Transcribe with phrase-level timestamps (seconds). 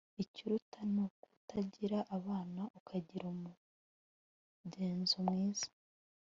[0.23, 5.69] ikiruta ni ukutagira abana ukagira umugenzo mwiza